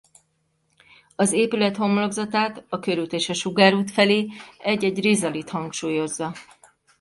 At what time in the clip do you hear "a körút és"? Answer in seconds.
2.69-3.29